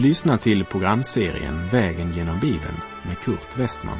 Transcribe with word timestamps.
Du 0.00 0.06
lyssnar 0.06 0.36
till 0.36 0.64
programserien 0.64 1.68
Vägen 1.68 2.10
genom 2.10 2.40
Bibeln 2.40 2.76
med 3.06 3.18
Kurt 3.18 3.58
Westman. 3.58 3.98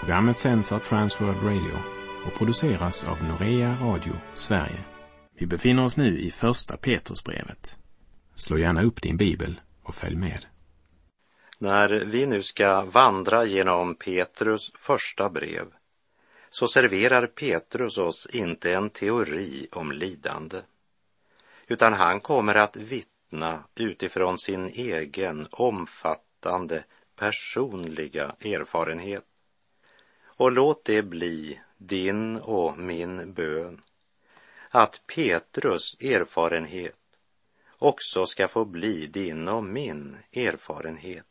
Programmet 0.00 0.38
sänds 0.38 0.72
av 0.72 0.78
Transworld 0.78 1.42
Radio 1.42 1.78
och 2.26 2.34
produceras 2.38 3.04
av 3.04 3.24
Norea 3.24 3.76
Radio 3.80 4.12
Sverige. 4.34 4.84
Vi 5.38 5.46
befinner 5.46 5.84
oss 5.84 5.96
nu 5.96 6.18
i 6.18 6.30
Första 6.30 6.76
Petrusbrevet. 6.76 7.78
Slå 8.34 8.58
gärna 8.58 8.82
upp 8.82 9.02
din 9.02 9.16
bibel 9.16 9.60
och 9.82 9.94
följ 9.94 10.16
med. 10.16 10.46
När 11.58 11.88
vi 11.88 12.26
nu 12.26 12.42
ska 12.42 12.84
vandra 12.84 13.44
genom 13.44 13.94
Petrus 13.94 14.72
första 14.74 15.30
brev 15.30 15.66
så 16.50 16.68
serverar 16.68 17.26
Petrus 17.26 17.98
oss 17.98 18.26
inte 18.32 18.72
en 18.72 18.90
teori 18.90 19.68
om 19.72 19.92
lidande, 19.92 20.58
utan 21.66 21.92
han 21.92 22.20
kommer 22.20 22.54
att 22.54 22.76
vittna 22.76 23.17
utifrån 23.74 24.38
sin 24.38 24.66
egen 24.66 25.46
omfattande 25.50 26.84
personliga 27.16 28.36
erfarenhet. 28.40 29.24
Och 30.24 30.52
låt 30.52 30.84
det 30.84 31.02
bli 31.02 31.60
din 31.76 32.36
och 32.36 32.78
min 32.78 33.32
bön 33.32 33.82
att 34.70 35.02
Petrus 35.06 35.96
erfarenhet 36.00 36.94
också 37.78 38.26
ska 38.26 38.48
få 38.48 38.64
bli 38.64 39.06
din 39.06 39.48
och 39.48 39.64
min 39.64 40.16
erfarenhet, 40.32 41.26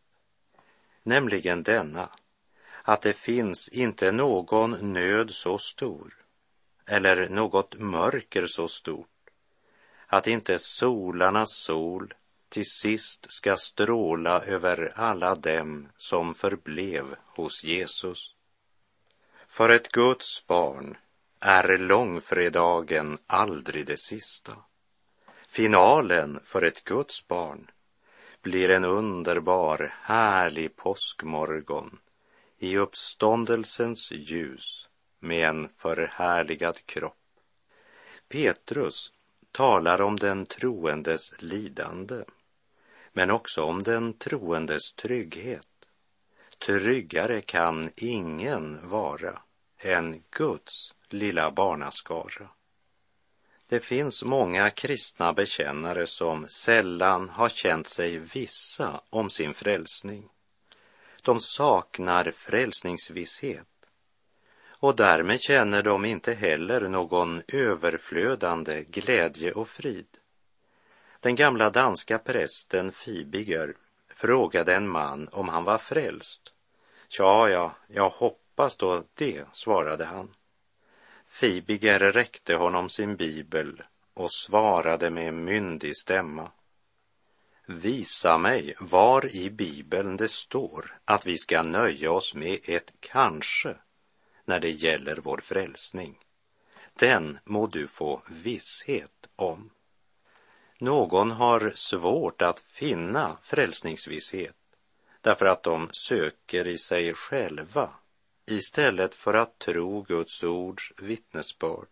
nämligen 1.04 1.64
denna 1.64 2.10
att 2.84 3.02
det 3.02 3.14
finns 3.14 3.70
inte 3.70 4.12
någon 4.12 4.94
nöd 4.94 5.32
så 5.32 5.58
stor 5.58 6.14
eller 6.86 7.30
något 7.30 7.80
mörker 7.80 8.48
så 8.48 8.68
stort 8.68 9.17
att 10.08 10.28
inte 10.28 10.60
solarnas 10.60 11.54
sol 11.56 12.14
till 12.50 12.66
sist 12.66 13.32
ska 13.32 13.58
stråla 13.58 14.42
över 14.42 14.94
alla 14.96 15.36
dem 15.36 15.90
som 15.98 16.34
förblev 16.34 17.16
hos 17.26 17.64
Jesus. 17.64 18.36
För 19.48 19.70
ett 19.70 19.92
Guds 19.92 20.48
barn 20.48 20.98
är 21.40 21.78
långfredagen 21.78 23.18
aldrig 23.28 23.86
det 23.86 24.00
sista. 24.00 24.56
Finalen 25.48 26.40
för 26.44 26.62
ett 26.62 26.84
Guds 26.84 27.28
barn 27.28 27.72
blir 28.42 28.70
en 28.70 28.86
underbar, 28.86 29.96
härlig 30.02 30.76
påskmorgon 30.76 32.00
i 32.58 32.78
uppståndelsens 32.78 34.12
ljus 34.12 34.88
med 35.20 35.50
en 35.50 35.70
förhärligad 35.70 36.86
kropp. 36.86 37.14
Petrus 38.30 39.12
talar 39.58 40.02
om 40.02 40.16
den 40.16 40.46
troendes 40.46 41.42
lidande, 41.42 42.24
men 43.14 43.32
också 43.32 43.64
om 43.64 43.84
den 43.84 44.14
troendes 44.14 44.94
trygghet. 44.94 45.68
Tryggare 46.66 47.42
kan 47.42 47.92
ingen 47.96 48.90
vara 48.90 49.42
än 49.80 50.24
Guds 50.32 50.94
lilla 51.10 51.52
barnaskara. 51.52 52.50
Det 53.68 53.80
finns 53.80 54.24
många 54.24 54.70
kristna 54.70 55.34
bekännare 55.34 56.08
som 56.08 56.48
sällan 56.48 57.30
har 57.30 57.50
känt 57.50 57.88
sig 57.88 58.18
vissa 58.18 59.02
om 59.10 59.30
sin 59.30 59.54
frälsning. 59.54 60.30
De 61.22 61.40
saknar 61.40 62.32
frälsningsvisshet 62.32 63.77
och 64.80 64.96
därmed 64.96 65.42
känner 65.42 65.84
de 65.84 66.06
inte 66.06 66.34
heller 66.34 66.82
någon 66.82 67.42
överflödande 67.48 68.84
glädje 68.84 69.52
och 69.52 69.68
frid. 69.68 70.08
Den 71.20 71.36
gamla 71.36 71.70
danska 71.70 72.20
prästen 72.20 72.92
Fibiger 72.92 73.74
frågade 74.14 74.76
en 74.76 74.90
man 74.90 75.30
om 75.32 75.50
han 75.50 75.64
var 75.64 75.78
frälst. 75.78 76.42
Tja, 77.10 77.50
ja, 77.50 77.76
jag 77.88 78.10
hoppas 78.10 78.78
då 78.78 79.04
det, 79.14 79.46
svarade 79.52 80.06
han. 80.06 80.36
Fibiger 81.28 82.00
räckte 82.00 82.56
honom 82.56 82.90
sin 82.90 83.16
bibel 83.16 83.84
och 84.14 84.32
svarade 84.32 85.10
med 85.10 85.34
myndig 85.34 85.98
stämma. 85.98 86.52
Visa 87.66 88.38
mig 88.38 88.76
var 88.80 89.36
i 89.36 89.50
bibeln 89.50 90.18
det 90.18 90.28
står 90.28 90.98
att 91.06 91.26
vi 91.26 91.38
ska 91.38 91.64
nöja 91.64 92.12
oss 92.12 92.34
med 92.34 92.60
ett 92.64 92.94
kanske 93.00 93.76
när 94.48 94.60
det 94.60 94.72
gäller 94.72 95.16
vår 95.16 95.38
frälsning. 95.38 96.20
Den 96.94 97.40
må 97.44 97.68
du 97.68 97.88
få 97.88 98.22
visshet 98.28 99.28
om. 99.36 99.70
Någon 100.80 101.32
har 101.32 101.72
svårt 101.76 102.42
att 102.42 102.60
finna 102.60 103.38
frälsningsvisshet 103.44 104.56
därför 105.22 105.46
att 105.46 105.64
de 105.64 105.90
söker 105.92 106.68
i 106.68 106.78
sig 106.78 107.14
själva 107.14 107.90
istället 108.46 109.16
för 109.16 109.34
att 109.34 109.60
tro 109.60 110.02
Guds 110.02 110.44
ords 110.44 110.94
vittnesbörd. 110.98 111.88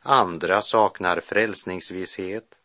Andra 0.00 0.60
saknar 0.60 1.20
frälsningsvisshet 1.20 2.58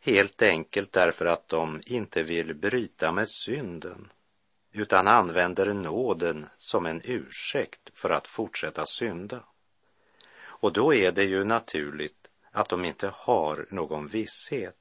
helt 0.00 0.42
enkelt 0.42 0.92
därför 0.92 1.26
att 1.26 1.48
de 1.48 1.80
inte 1.86 2.22
vill 2.22 2.54
bryta 2.54 3.12
med 3.12 3.28
synden 3.28 4.08
utan 4.72 5.08
använder 5.08 5.72
nåden 5.72 6.46
som 6.58 6.86
en 6.86 7.00
ursäkt 7.04 7.90
för 7.94 8.10
att 8.10 8.28
fortsätta 8.28 8.86
synda. 8.86 9.44
Och 10.44 10.72
då 10.72 10.94
är 10.94 11.12
det 11.12 11.24
ju 11.24 11.44
naturligt 11.44 12.28
att 12.50 12.68
de 12.68 12.84
inte 12.84 13.12
har 13.14 13.66
någon 13.70 14.06
visshet. 14.06 14.76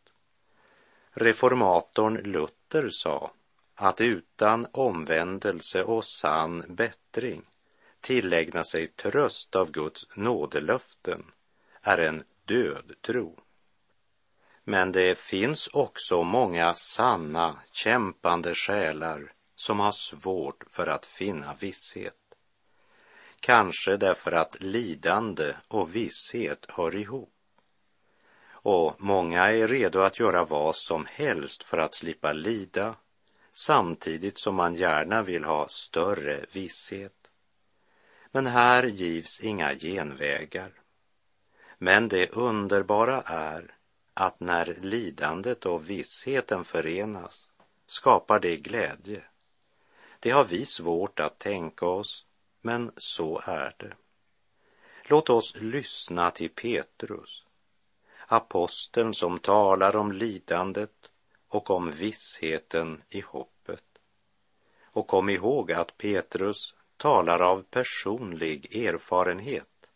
Reformatorn 1.12 2.18
Luther 2.18 2.90
sa 2.90 3.32
att 3.76 4.02
utan 4.02 4.68
omvändelse 4.72 5.84
och 5.84 6.06
sann 6.06 6.64
bättring 6.68 7.42
tillägna 8.02 8.64
sig 8.64 8.88
tröst 8.88 9.56
av 9.56 9.72
Guds 9.72 10.08
nådelöften 10.16 11.24
är 11.82 11.98
en 11.98 12.24
död 12.46 12.94
tro. 13.02 13.40
Men 14.64 14.92
det 14.92 15.18
finns 15.18 15.68
också 15.68 16.24
många 16.24 16.74
sanna, 16.74 17.56
kämpande 17.72 18.56
själar 18.56 19.34
som 19.62 19.80
har 19.80 19.92
svårt 19.92 20.64
för 20.70 20.88
att 20.88 21.06
finna 21.06 21.54
visshet. 21.54 22.16
Kanske 23.40 23.98
därför 23.98 24.32
att 24.32 24.64
lidande 24.64 25.56
och 25.68 25.96
visshet 25.96 26.66
hör 26.70 26.96
ihop. 26.96 27.34
Och 28.52 28.96
många 28.98 29.52
är 29.52 29.68
redo 29.68 30.00
att 30.00 30.20
göra 30.20 30.44
vad 30.44 30.76
som 30.76 31.06
helst 31.06 31.64
för 31.64 31.78
att 31.78 31.94
slippa 31.94 32.34
lida 32.34 32.96
samtidigt 33.52 34.38
som 34.38 34.56
man 34.56 34.76
gärna 34.76 35.22
vill 35.22 35.44
ha 35.44 35.68
större 35.68 36.46
visshet. 36.52 37.32
Men 38.32 38.48
här 38.48 38.84
givs 38.84 39.42
inga 39.42 39.76
genvägar. 39.76 40.72
Men 41.78 42.08
det 42.08 42.32
underbara 42.32 43.22
är 43.26 43.76
att 44.14 44.40
när 44.40 44.78
lidandet 44.82 45.66
och 45.66 45.90
vissheten 45.90 46.64
förenas 46.64 47.52
skapar 47.88 48.40
det 48.40 48.58
glädje. 48.58 49.24
Det 50.24 50.30
har 50.30 50.44
vi 50.44 50.66
svårt 50.66 51.20
att 51.20 51.40
tänka 51.40 51.86
oss, 51.86 52.26
men 52.62 52.92
så 52.98 53.42
är 53.46 53.76
det. 53.78 53.94
Låt 55.04 55.30
oss 55.30 55.56
lyssna 55.56 56.32
till 56.32 56.50
Petrus, 56.50 57.46
aposteln 58.28 59.14
som 59.14 59.40
talar 59.40 59.96
om 59.96 60.12
lidandet 60.12 61.12
och 61.48 61.70
om 61.70 61.92
vissheten 61.92 63.04
i 63.10 63.22
hoppet. 63.22 63.86
Och 64.84 65.08
kom 65.08 65.30
ihåg 65.30 65.72
att 65.72 65.98
Petrus 65.98 66.76
talar 66.98 67.40
av 67.40 67.64
personlig 67.64 68.76
erfarenhet. 68.76 69.92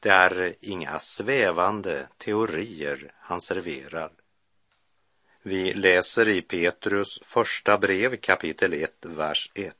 Det 0.00 0.10
är 0.10 0.54
inga 0.60 0.98
svävande 0.98 2.08
teorier 2.18 3.12
han 3.18 3.40
serverar. 3.40 4.12
Vi 5.42 5.74
läser 5.74 6.28
i 6.28 6.42
Petrus 6.42 7.18
första 7.22 7.78
brev 7.78 8.16
kapitel 8.16 8.74
1, 8.74 8.92
vers 9.00 9.50
1. 9.54 9.76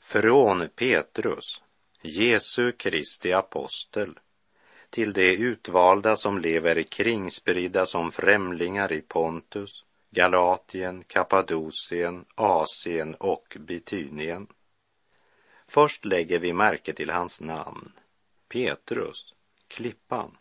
Från 0.00 0.68
Petrus, 0.68 1.62
Jesu 2.02 2.72
Kristi 2.72 3.32
apostel, 3.32 4.18
till 4.90 5.12
de 5.12 5.36
utvalda 5.36 6.16
som 6.16 6.38
lever 6.38 6.82
kringspridda 6.82 7.86
som 7.86 8.12
främlingar 8.12 8.92
i 8.92 9.00
Pontus, 9.00 9.84
Galatien, 10.10 11.04
Kappadokien, 11.04 12.24
Asien 12.34 13.14
och 13.14 13.56
Bitynien. 13.60 14.46
Först 15.68 16.04
lägger 16.04 16.38
vi 16.38 16.52
märke 16.52 16.92
till 16.92 17.10
hans 17.10 17.40
namn, 17.40 17.92
Petrus, 18.48 19.34
klippan. 19.68 20.38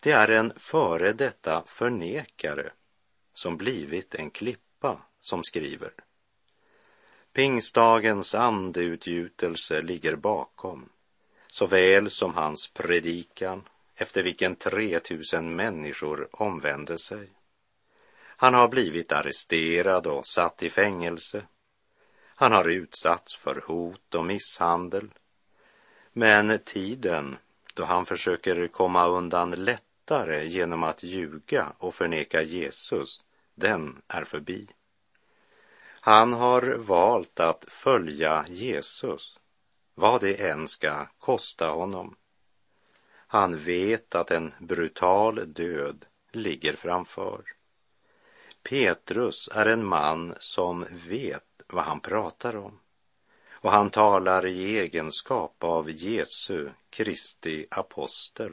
Det 0.00 0.12
är 0.12 0.28
en 0.28 0.52
före 0.56 1.12
detta 1.12 1.62
förnekare 1.66 2.72
som 3.32 3.56
blivit 3.56 4.14
en 4.14 4.30
klippa 4.30 5.02
som 5.20 5.44
skriver. 5.44 5.92
Pingstdagens 7.32 8.34
andeutgjutelse 8.34 9.82
ligger 9.82 10.16
bakom, 10.16 10.88
såväl 11.46 12.10
som 12.10 12.34
hans 12.34 12.68
predikan 12.68 13.68
efter 13.94 14.22
vilken 14.22 14.56
3000 14.56 15.56
människor 15.56 16.28
omvände 16.32 16.98
sig. 16.98 17.28
Han 18.42 18.54
har 18.54 18.68
blivit 18.68 19.12
arresterad 19.12 20.06
och 20.06 20.26
satt 20.26 20.62
i 20.62 20.70
fängelse. 20.70 21.46
Han 22.24 22.52
har 22.52 22.68
utsatts 22.68 23.36
för 23.36 23.64
hot 23.66 24.14
och 24.14 24.24
misshandel. 24.24 25.10
Men 26.12 26.58
tiden 26.64 27.36
då 27.74 27.84
han 27.84 28.06
försöker 28.06 28.68
komma 28.68 29.06
undan 29.06 29.50
lättare 30.02 30.46
genom 30.46 30.82
att 30.82 31.02
ljuga 31.02 31.72
och 31.78 31.94
förneka 31.94 32.42
Jesus, 32.42 33.24
den 33.54 34.02
är 34.08 34.24
förbi. 34.24 34.68
Han 36.00 36.32
har 36.32 36.76
valt 36.78 37.40
att 37.40 37.64
följa 37.68 38.44
Jesus, 38.48 39.38
vad 39.94 40.20
det 40.20 40.40
än 40.40 40.68
ska 40.68 41.06
kosta 41.18 41.70
honom. 41.70 42.16
Han 43.28 43.56
vet 43.56 44.14
att 44.14 44.30
en 44.30 44.54
brutal 44.58 45.52
död 45.52 46.04
ligger 46.32 46.72
framför. 46.72 47.42
Petrus 48.62 49.48
är 49.54 49.66
en 49.66 49.84
man 49.84 50.34
som 50.38 50.86
vet 50.90 51.44
vad 51.66 51.84
han 51.84 52.00
pratar 52.00 52.56
om 52.56 52.78
och 53.62 53.70
han 53.70 53.90
talar 53.90 54.46
i 54.46 54.78
egenskap 54.78 55.64
av 55.64 55.90
Jesu 55.90 56.70
Kristi 56.90 57.66
apostel. 57.70 58.52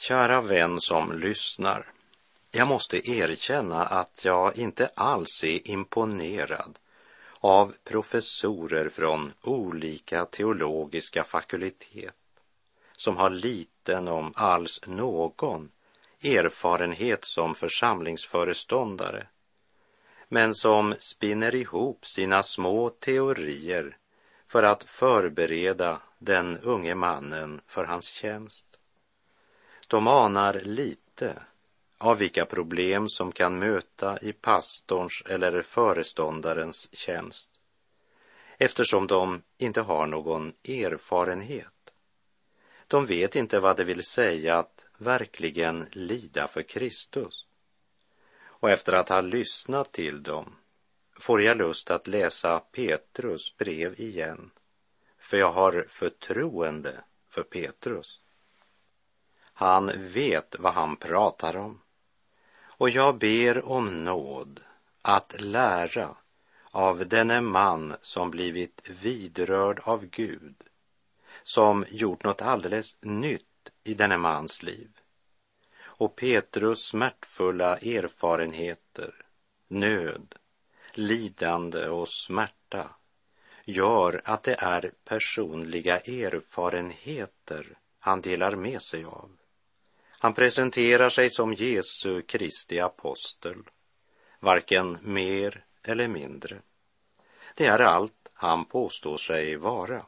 Kära 0.00 0.40
vän 0.40 0.80
som 0.80 1.18
lyssnar, 1.18 1.92
jag 2.50 2.68
måste 2.68 3.10
erkänna 3.10 3.86
att 3.86 4.24
jag 4.24 4.56
inte 4.58 4.90
alls 4.94 5.44
är 5.44 5.70
imponerad 5.70 6.78
av 7.40 7.74
professorer 7.84 8.88
från 8.88 9.32
olika 9.42 10.24
teologiska 10.24 11.24
fakultet 11.24 12.14
som 12.96 13.16
har 13.16 13.30
liten 13.30 14.08
om 14.08 14.32
alls 14.36 14.80
någon 14.86 15.70
erfarenhet 16.22 17.24
som 17.24 17.54
församlingsföreståndare 17.54 19.26
men 20.28 20.54
som 20.54 20.94
spinner 20.98 21.54
ihop 21.54 22.06
sina 22.06 22.42
små 22.42 22.90
teorier 22.90 23.96
för 24.46 24.62
att 24.62 24.82
förbereda 24.82 26.00
den 26.18 26.58
unge 26.58 26.94
mannen 26.94 27.60
för 27.66 27.84
hans 27.84 28.06
tjänst. 28.06 28.67
De 29.88 30.06
anar 30.06 30.54
lite 30.54 31.42
av 31.98 32.18
vilka 32.18 32.44
problem 32.44 33.08
som 33.08 33.32
kan 33.32 33.58
möta 33.58 34.18
i 34.20 34.32
pastorns 34.32 35.22
eller 35.26 35.62
föreståndarens 35.62 36.88
tjänst 36.92 37.50
eftersom 38.58 39.06
de 39.06 39.42
inte 39.58 39.80
har 39.80 40.06
någon 40.06 40.52
erfarenhet. 40.64 41.72
De 42.86 43.06
vet 43.06 43.36
inte 43.36 43.60
vad 43.60 43.76
det 43.76 43.84
vill 43.84 44.04
säga 44.04 44.58
att 44.58 44.86
verkligen 44.98 45.86
lida 45.92 46.48
för 46.48 46.62
Kristus. 46.62 47.46
Och 48.40 48.70
efter 48.70 48.92
att 48.92 49.08
ha 49.08 49.20
lyssnat 49.20 49.92
till 49.92 50.22
dem 50.22 50.56
får 51.20 51.42
jag 51.42 51.56
lust 51.56 51.90
att 51.90 52.06
läsa 52.06 52.58
Petrus 52.58 53.56
brev 53.56 54.00
igen, 54.00 54.50
för 55.18 55.36
jag 55.36 55.52
har 55.52 55.86
förtroende 55.88 57.04
för 57.28 57.42
Petrus. 57.42 58.20
Han 59.60 59.92
vet 59.96 60.56
vad 60.58 60.72
han 60.72 60.96
pratar 60.96 61.56
om. 61.56 61.80
Och 62.60 62.90
jag 62.90 63.18
ber 63.18 63.68
om 63.68 64.04
nåd 64.04 64.60
att 65.02 65.40
lära 65.40 66.16
av 66.72 67.08
denne 67.08 67.40
man 67.40 67.96
som 68.02 68.30
blivit 68.30 68.90
vidrörd 69.02 69.80
av 69.84 70.06
Gud, 70.06 70.54
som 71.42 71.84
gjort 71.88 72.24
något 72.24 72.42
alldeles 72.42 72.96
nytt 73.00 73.70
i 73.84 73.94
denne 73.94 74.16
mans 74.18 74.62
liv 74.62 74.90
och 75.82 76.16
Petrus 76.16 76.84
smärtfulla 76.84 77.76
erfarenheter, 77.78 79.14
nöd, 79.68 80.34
lidande 80.92 81.88
och 81.88 82.08
smärta 82.08 82.90
gör 83.64 84.22
att 84.24 84.42
det 84.42 84.56
är 84.58 84.92
personliga 85.04 85.98
erfarenheter 85.98 87.78
han 87.98 88.20
delar 88.20 88.56
med 88.56 88.82
sig 88.82 89.04
av. 89.04 89.37
Han 90.20 90.34
presenterar 90.34 91.10
sig 91.10 91.30
som 91.30 91.54
Jesu 91.54 92.22
Kristi 92.22 92.80
apostel, 92.80 93.56
varken 94.40 94.98
mer 95.02 95.64
eller 95.82 96.08
mindre. 96.08 96.62
Det 97.54 97.66
är 97.66 97.78
allt 97.78 98.28
han 98.32 98.64
påstår 98.64 99.16
sig 99.16 99.56
vara. 99.56 100.06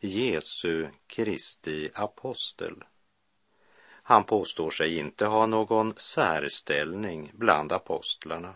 Jesu 0.00 0.88
Kristi 1.06 1.90
apostel. 1.94 2.84
Han 3.84 4.24
påstår 4.24 4.70
sig 4.70 4.98
inte 4.98 5.26
ha 5.26 5.46
någon 5.46 5.94
särställning 5.96 7.30
bland 7.34 7.72
apostlarna. 7.72 8.54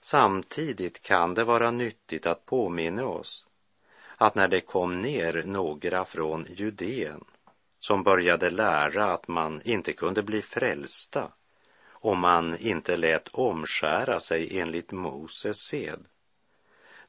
Samtidigt 0.00 1.02
kan 1.02 1.34
det 1.34 1.44
vara 1.44 1.70
nyttigt 1.70 2.26
att 2.26 2.46
påminna 2.46 3.06
oss 3.06 3.46
att 4.16 4.34
när 4.34 4.48
det 4.48 4.60
kom 4.60 5.00
ner 5.02 5.42
några 5.46 6.04
från 6.04 6.46
Judeen 6.48 7.24
som 7.86 8.02
började 8.02 8.50
lära 8.50 9.12
att 9.12 9.28
man 9.28 9.62
inte 9.64 9.92
kunde 9.92 10.22
bli 10.22 10.42
frälsta 10.42 11.32
om 11.90 12.18
man 12.18 12.56
inte 12.58 12.96
lät 12.96 13.28
omskära 13.28 14.20
sig 14.20 14.58
enligt 14.58 14.92
Moses 14.92 15.56
sed, 15.56 16.04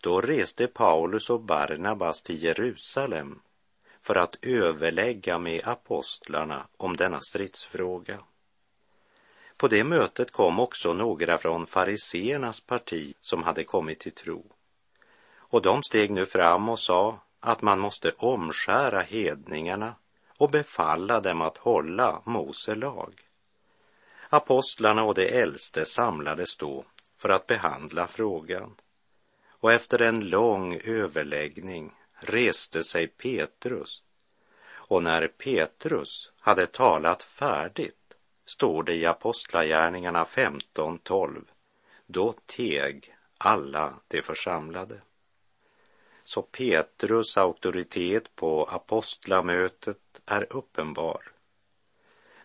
då 0.01 0.21
reste 0.21 0.67
Paulus 0.67 1.29
och 1.29 1.41
Barnabas 1.41 2.23
till 2.23 2.43
Jerusalem 2.43 3.39
för 4.01 4.15
att 4.15 4.35
överlägga 4.41 5.39
med 5.39 5.67
apostlarna 5.67 6.67
om 6.77 6.95
denna 6.97 7.19
stridsfråga. 7.19 8.19
På 9.57 9.67
det 9.67 9.83
mötet 9.83 10.31
kom 10.31 10.59
också 10.59 10.93
några 10.93 11.37
från 11.37 11.67
fariseernas 11.67 12.61
parti 12.61 13.13
som 13.21 13.43
hade 13.43 13.63
kommit 13.63 13.99
till 13.99 14.15
tro. 14.15 14.51
Och 15.35 15.61
de 15.61 15.83
steg 15.83 16.11
nu 16.11 16.25
fram 16.25 16.69
och 16.69 16.79
sa 16.79 17.19
att 17.39 17.61
man 17.61 17.79
måste 17.79 18.11
omskära 18.17 19.01
hedningarna 19.01 19.95
och 20.37 20.49
befalla 20.49 21.19
dem 21.19 21.41
att 21.41 21.57
hålla 21.57 22.21
Mose 22.25 22.75
lag. 22.75 23.13
Apostlarna 24.29 25.03
och 25.03 25.13
de 25.13 25.41
äldste 25.41 25.85
samlades 25.85 26.57
då 26.57 26.85
för 27.17 27.29
att 27.29 27.47
behandla 27.47 28.07
frågan. 28.07 28.75
Och 29.49 29.73
efter 29.73 30.01
en 30.01 30.29
lång 30.29 30.79
överläggning 30.83 31.93
reste 32.19 32.83
sig 32.83 33.07
Petrus 33.07 34.03
och 34.89 35.03
när 35.03 35.27
Petrus 35.27 36.31
hade 36.39 36.67
talat 36.67 37.23
färdigt, 37.23 38.13
står 38.45 38.83
det 38.83 38.95
i 38.95 39.05
Apostlagärningarna 39.05 40.23
15.12, 40.23 41.43
då 42.05 42.33
teg 42.45 43.15
alla 43.37 43.99
de 44.07 44.21
församlade. 44.21 45.01
Så 46.29 46.41
Petrus 46.41 47.37
auktoritet 47.37 48.35
på 48.35 48.63
apostlamötet 48.63 49.97
är 50.25 50.53
uppenbar. 50.53 51.21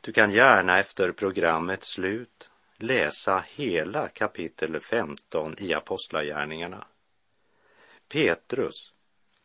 Du 0.01 0.13
kan 0.13 0.31
gärna 0.31 0.79
efter 0.79 1.13
programmets 1.13 1.89
slut 1.89 2.51
läsa 2.77 3.45
hela 3.49 4.09
kapitel 4.09 4.81
15 4.81 5.55
i 5.59 5.75
Apostlagärningarna. 5.75 6.87
Petrus 8.09 8.93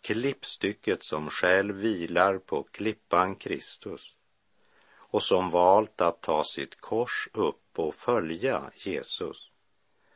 klippstycket 0.01 1.03
som 1.03 1.29
själv 1.29 1.75
vilar 1.75 2.37
på 2.37 2.63
klippan 2.63 3.35
Kristus 3.35 4.15
och 4.95 5.23
som 5.23 5.49
valt 5.49 6.01
att 6.01 6.21
ta 6.21 6.43
sitt 6.43 6.81
kors 6.81 7.29
upp 7.33 7.79
och 7.79 7.95
följa 7.95 8.71
Jesus. 8.75 9.51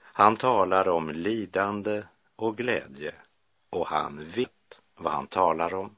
Han 0.02 0.38
talar 0.38 0.88
om 0.88 1.10
lidande 1.10 2.04
och 2.36 2.58
glädje 2.58 3.14
och 3.72 3.88
han 3.88 4.26
vet 4.26 4.82
vad 4.98 5.14
han 5.14 5.28
talar 5.28 5.74
om. 5.74 5.96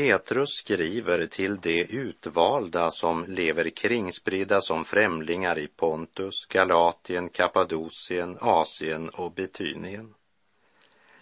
Petrus 0.00 0.50
skriver 0.50 1.26
till 1.26 1.60
de 1.60 1.84
utvalda 1.84 2.90
som 2.90 3.24
lever 3.28 3.70
kringspridda 3.70 4.60
som 4.60 4.84
främlingar 4.84 5.58
i 5.58 5.66
Pontus, 5.66 6.46
Galatien, 6.46 7.28
Kappadokien, 7.28 8.38
Asien 8.40 9.08
och 9.08 9.32
Betynien. 9.32 10.14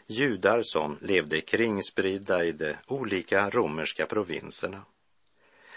Judar 0.06 0.62
som 0.62 0.99
levde 1.00 1.40
kringspridda 1.40 2.44
i 2.44 2.52
de 2.52 2.75
olika 2.87 3.50
romerska 3.50 4.06
provinserna. 4.06 4.82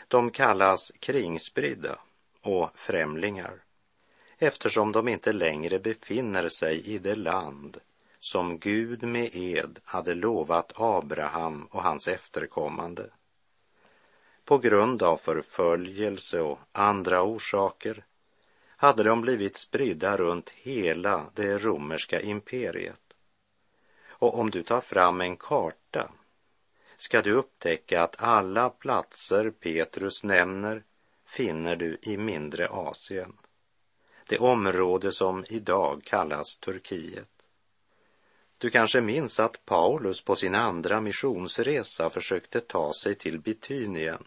De 0.08 0.32
kallas 0.32 0.92
kringspridda 1.00 2.00
och 2.42 2.70
främlingar 2.76 3.64
eftersom 4.38 4.92
de 4.92 5.08
inte 5.08 5.34
längre 5.34 5.80
befinner 5.80 6.50
sig 6.50 6.88
i 6.88 6.98
det 6.98 7.16
land 7.16 7.78
som 8.24 8.58
Gud 8.58 9.04
med 9.04 9.36
ed 9.36 9.80
hade 9.84 10.14
lovat 10.14 10.72
Abraham 10.76 11.68
och 11.72 11.84
hans 11.84 12.08
efterkommande. 12.08 13.10
På 14.46 14.58
grund 14.58 15.04
av 15.04 15.18
förföljelse 15.18 16.42
och 16.42 16.60
andra 16.72 17.24
orsaker 17.24 18.06
hade 18.68 19.04
de 19.04 19.22
blivit 19.22 19.56
spridda 19.56 20.18
runt 20.18 20.50
hela 20.50 21.26
det 21.34 21.58
romerska 21.58 22.22
imperiet. 22.22 23.02
Och 24.08 24.40
om 24.40 24.50
du 24.50 24.64
tar 24.64 24.82
fram 24.82 25.22
en 25.22 25.38
karta 25.38 26.12
ska 26.98 27.22
du 27.22 27.32
upptäcka 27.32 28.02
att 28.02 28.22
alla 28.22 28.70
platser 28.70 29.52
Petrus 29.52 30.24
nämner 30.24 30.84
finner 31.26 31.76
du 31.76 31.98
i 32.02 32.18
mindre 32.18 32.70
Asien, 32.70 33.38
det 34.28 34.38
område 34.40 35.12
som 35.12 35.46
idag 35.50 36.04
kallas 36.04 36.58
Turkiet. 36.58 37.41
Du 38.62 38.70
kanske 38.70 39.02
minns 39.02 39.40
att 39.40 39.66
Paulus 39.66 40.22
på 40.22 40.36
sin 40.36 40.56
andra 40.56 41.02
missionsresa 41.02 42.10
försökte 42.10 42.62
ta 42.62 42.94
sig 42.94 43.16
till 43.16 43.40
Bitynien, 43.40 44.24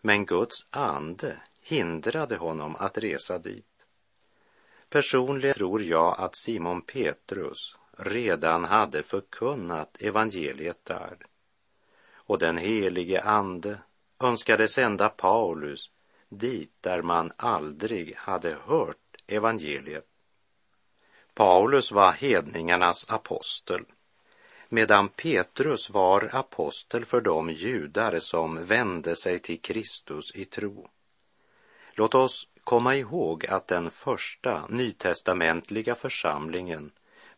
men 0.00 0.26
Guds 0.26 0.66
ande 0.70 1.36
hindrade 1.60 2.36
honom 2.36 2.76
att 2.76 2.98
resa 2.98 3.38
dit. 3.38 3.86
Personligen 4.88 5.54
tror 5.54 5.82
jag 5.82 6.14
att 6.18 6.36
Simon 6.36 6.82
Petrus 6.82 7.76
redan 7.98 8.64
hade 8.64 9.02
förkunnat 9.02 10.02
evangeliet 10.02 10.84
där. 10.84 11.18
Och 12.14 12.38
den 12.38 12.56
helige 12.56 13.22
ande 13.22 13.78
önskade 14.20 14.68
sända 14.68 15.08
Paulus 15.08 15.90
dit 16.28 16.72
där 16.80 17.02
man 17.02 17.32
aldrig 17.36 18.16
hade 18.16 18.56
hört 18.66 19.22
evangeliet. 19.26 20.06
Paulus 21.36 21.92
var 21.92 22.12
hedningarnas 22.12 23.10
apostel, 23.10 23.84
medan 24.68 25.08
Petrus 25.08 25.90
var 25.90 26.30
apostel 26.32 27.04
för 27.04 27.20
de 27.20 27.50
judar 27.50 28.18
som 28.18 28.64
vände 28.64 29.16
sig 29.16 29.38
till 29.38 29.60
Kristus 29.60 30.34
i 30.34 30.44
tro. 30.44 30.88
Låt 31.94 32.14
oss 32.14 32.48
komma 32.64 32.94
ihåg 32.94 33.46
att 33.46 33.68
den 33.68 33.90
första 33.90 34.66
nytestamentliga 34.68 35.94
församlingen 35.94 36.92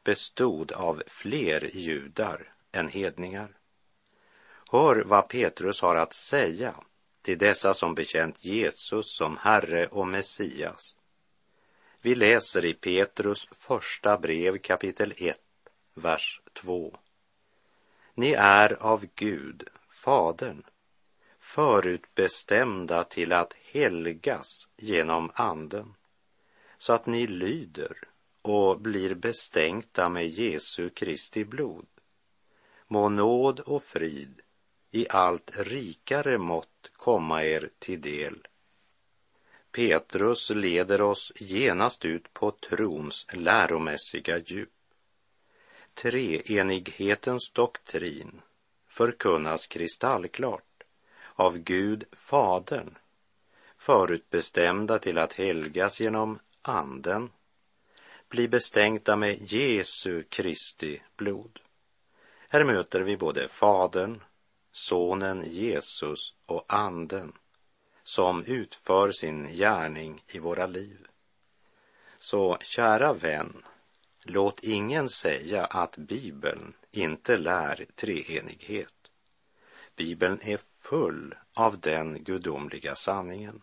bestod 0.05 0.73
av 0.73 1.03
fler 1.07 1.77
judar 1.77 2.53
än 2.73 2.89
hedningar. 2.89 3.49
Hör 4.73 5.05
vad 5.07 5.29
Petrus 5.29 5.83
har 5.83 5.97
att 5.97 6.15
säga 6.15 6.75
till 7.23 7.39
dessa 7.39 7.75
som 7.75 7.95
bekänt 7.95 8.45
Jesus 8.45 9.17
som 9.17 9.37
Herre 9.37 9.87
och 9.87 10.07
Messias. 10.07 10.98
Vi 12.03 12.15
läser 12.15 12.65
i 12.65 12.75
Petrus 12.75 13.49
första 13.53 14.19
brev 14.19 14.59
kapitel 14.59 15.15
1, 15.17 15.41
vers 15.95 16.41
2. 16.53 16.99
Ni 18.15 18.33
är 18.33 18.73
av 18.83 19.07
Gud, 19.15 19.69
Fadern, 19.89 20.63
förutbestämda 21.39 23.05
till 23.05 23.33
att 23.33 23.55
helgas 23.73 24.69
genom 24.77 25.31
Anden, 25.35 25.95
så 26.79 26.93
att 26.93 27.07
ni 27.07 27.27
lyder 27.27 27.99
och 28.43 28.81
blir 28.81 29.15
bestänkta 29.15 30.09
med 30.09 30.29
Jesu 30.29 30.91
Kristi 30.91 31.45
blod. 31.45 31.87
Må 32.87 33.09
nåd 33.09 33.61
och 33.61 33.83
frid 33.83 34.41
i 34.91 35.07
allt 35.11 35.59
rikare 35.59 36.39
mått 36.39 36.91
komma 36.93 37.45
er 37.45 37.71
till 37.79 38.01
del. 38.01 38.48
Petrus 39.73 40.51
leder 40.51 41.03
oss 41.03 41.33
genast 41.37 42.05
ut 42.05 42.35
på 42.35 42.51
trons 42.51 43.27
läromässiga 43.33 44.39
djup. 44.39 44.71
Treenighetens 45.95 47.51
doktrin 47.51 48.43
förkunnas 48.89 49.67
kristallklart 49.67 50.83
av 51.35 51.59
Gud 51.59 52.05
Fadern, 52.13 52.99
förutbestämda 53.79 54.99
till 54.99 55.19
att 55.19 55.33
helgas 55.33 56.01
genom 56.01 56.39
Anden, 56.63 57.31
bli 58.29 58.49
bestänkta 58.49 59.17
med 59.17 59.53
Jesu 59.53 60.23
Kristi 60.23 61.03
blod. 61.17 61.61
Här 62.49 62.65
möter 62.65 63.01
vi 63.01 63.17
både 63.17 63.49
Fadern 63.49 64.21
Sonen 64.73 65.45
Jesus 65.51 66.35
och 66.47 66.65
Anden 66.69 67.33
som 68.15 68.45
utför 68.45 69.13
sin 69.13 69.47
gärning 69.47 70.23
i 70.29 70.39
våra 70.39 70.67
liv. 70.67 71.07
Så 72.19 72.59
kära 72.61 73.13
vän, 73.13 73.63
låt 74.23 74.61
ingen 74.65 75.09
säga 75.09 75.65
att 75.65 75.97
Bibeln 75.97 76.73
inte 76.91 77.37
lär 77.37 77.87
treenighet. 77.95 78.95
Bibeln 79.97 80.39
är 80.43 80.61
full 80.79 81.35
av 81.55 81.81
den 81.81 82.25
gudomliga 82.25 82.95
sanningen. 82.95 83.63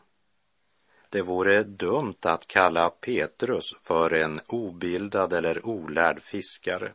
Det 1.09 1.21
vore 1.21 1.63
dumt 1.63 2.21
att 2.21 2.47
kalla 2.47 2.89
Petrus 2.89 3.73
för 3.81 4.13
en 4.13 4.39
obildad 4.47 5.33
eller 5.33 5.65
olärd 5.65 6.21
fiskare 6.21 6.93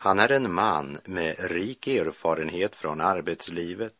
han 0.00 0.18
är 0.18 0.32
en 0.32 0.52
man 0.52 0.98
med 1.04 1.50
rik 1.50 1.86
erfarenhet 1.86 2.76
från 2.76 3.00
arbetslivet. 3.00 3.94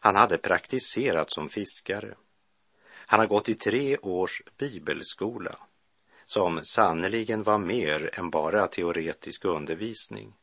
Han 0.00 0.16
hade 0.16 0.38
praktiserat 0.38 1.30
som 1.30 1.48
fiskare. 1.48 2.14
Han 2.90 3.20
har 3.20 3.26
gått 3.26 3.48
i 3.48 3.54
tre 3.54 3.98
års 3.98 4.42
bibelskola 4.58 5.58
som 6.26 6.64
sannerligen 6.64 7.42
var 7.42 7.58
mer 7.58 8.10
än 8.18 8.30
bara 8.30 8.66
teoretisk 8.66 9.44
undervisning. 9.44 10.34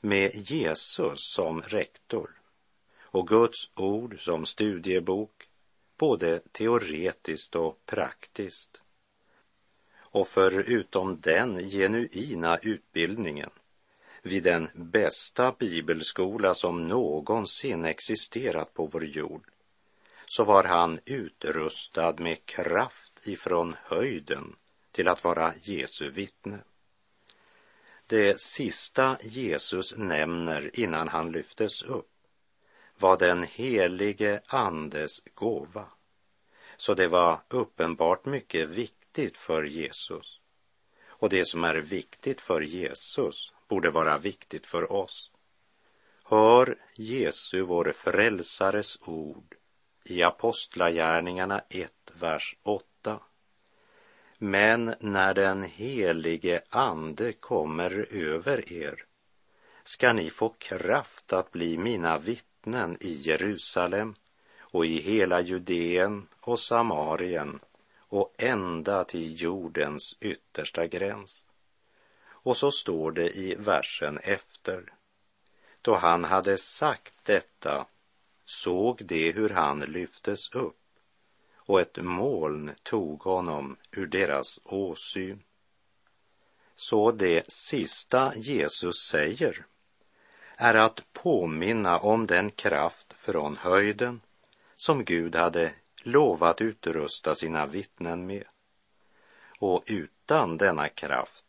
Med 0.00 0.50
Jesus 0.50 1.32
som 1.34 1.62
rektor 1.62 2.30
och 3.00 3.28
Guds 3.28 3.70
ord 3.74 4.24
som 4.24 4.46
studiebok, 4.46 5.48
både 5.98 6.40
teoretiskt 6.52 7.54
och 7.54 7.86
praktiskt. 7.86 8.80
Och 10.10 10.28
förutom 10.28 11.20
den 11.20 11.70
genuina 11.70 12.58
utbildningen 12.58 13.50
vid 14.22 14.42
den 14.42 14.68
bästa 14.74 15.52
bibelskola 15.58 16.54
som 16.54 16.88
någonsin 16.88 17.84
existerat 17.84 18.74
på 18.74 18.86
vår 18.86 19.04
jord 19.04 19.50
så 20.26 20.44
var 20.44 20.64
han 20.64 21.00
utrustad 21.04 22.14
med 22.18 22.46
kraft 22.46 23.20
ifrån 23.26 23.76
höjden 23.84 24.56
till 24.92 25.08
att 25.08 25.24
vara 25.24 25.54
Jesu 25.62 26.10
vittne. 26.10 26.58
Det 28.06 28.40
sista 28.40 29.16
Jesus 29.22 29.96
nämner 29.96 30.80
innan 30.80 31.08
han 31.08 31.32
lyftes 31.32 31.82
upp 31.82 32.10
var 32.98 33.16
den 33.16 33.42
helige 33.42 34.40
Andes 34.46 35.20
gåva. 35.34 35.86
Så 36.76 36.94
det 36.94 37.08
var 37.08 37.40
uppenbart 37.48 38.24
mycket 38.24 38.68
viktigt 38.68 39.36
för 39.36 39.64
Jesus. 39.64 40.40
Och 41.06 41.28
det 41.28 41.48
som 41.48 41.64
är 41.64 41.74
viktigt 41.74 42.40
för 42.40 42.60
Jesus 42.60 43.52
borde 43.68 43.90
vara 43.90 44.18
viktigt 44.18 44.66
för 44.66 44.92
oss. 44.92 45.30
Hör 46.24 46.76
Jesu, 46.94 47.60
vår 47.60 47.92
frälsares 47.92 48.98
ord 49.00 49.54
i 50.04 50.22
Apostlagärningarna 50.22 51.62
1, 51.68 51.92
vers 52.12 52.56
8. 52.62 53.20
Men 54.38 54.94
när 55.00 55.34
den 55.34 55.62
helige 55.62 56.62
Ande 56.68 57.32
kommer 57.32 58.06
över 58.10 58.72
er 58.72 59.04
ska 59.84 60.12
ni 60.12 60.30
få 60.30 60.48
kraft 60.48 61.32
att 61.32 61.50
bli 61.50 61.78
mina 61.78 62.18
vittnen 62.18 62.96
i 63.00 63.12
Jerusalem 63.12 64.14
och 64.60 64.86
i 64.86 65.00
hela 65.00 65.40
Judeen 65.40 66.26
och 66.40 66.60
Samarien 66.60 67.60
och 67.98 68.34
ända 68.38 69.04
till 69.04 69.42
jordens 69.42 70.16
yttersta 70.20 70.86
gräns. 70.86 71.46
Och 72.42 72.56
så 72.56 72.70
står 72.70 73.12
det 73.12 73.36
i 73.36 73.54
versen 73.54 74.18
efter. 74.18 74.92
Då 75.82 75.94
han 75.94 76.24
hade 76.24 76.58
sagt 76.58 77.14
detta 77.22 77.86
såg 78.44 79.04
de 79.04 79.32
hur 79.32 79.48
han 79.48 79.80
lyftes 79.80 80.54
upp 80.54 80.76
och 81.68 81.80
ett 81.80 81.96
moln 81.96 82.74
tog 82.82 83.22
honom 83.22 83.76
ur 83.90 84.06
deras 84.06 84.60
åsyn. 84.64 85.42
Så 86.76 87.12
det 87.12 87.52
sista 87.52 88.36
Jesus 88.36 88.96
säger 89.10 89.66
är 90.56 90.74
att 90.74 91.12
påminna 91.12 91.98
om 91.98 92.26
den 92.26 92.50
kraft 92.50 93.12
från 93.12 93.56
höjden 93.56 94.20
som 94.76 95.04
Gud 95.04 95.36
hade 95.36 95.72
lovat 95.96 96.60
utrusta 96.60 97.34
sina 97.34 97.66
vittnen 97.66 98.26
med. 98.26 98.44
Och 99.58 99.82
utan 99.86 100.58
denna 100.58 100.88
kraft 100.88 101.44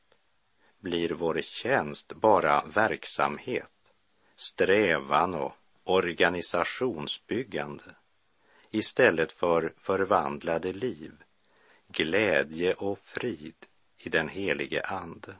blir 0.79 1.09
vår 1.09 1.41
tjänst 1.41 2.13
bara 2.13 2.65
verksamhet, 2.65 3.71
strävan 4.35 5.33
och 5.33 5.53
organisationsbyggande. 5.83 7.83
istället 8.71 9.31
för 9.31 9.73
förvandlade 9.77 10.73
liv, 10.73 11.13
glädje 11.87 12.73
och 12.73 12.99
frid 12.99 13.65
i 13.97 14.09
den 14.09 14.29
helige 14.29 14.83
Ande. 14.83 15.35